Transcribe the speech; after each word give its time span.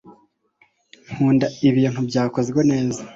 nkunda 1.11 1.47
ibintu 1.69 1.99
byakozwe 2.09 2.59
neza 2.71 3.01